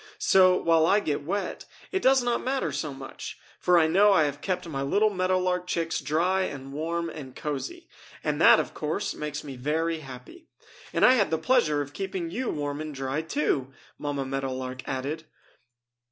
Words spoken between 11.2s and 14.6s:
the pleasure of keeping you warm and dry, too!" Mamma Meadow